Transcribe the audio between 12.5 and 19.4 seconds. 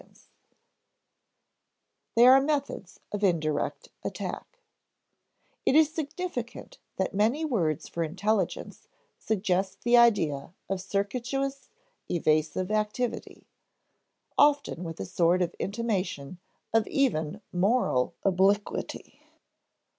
activity often with a sort of intimation of even moral obliquity.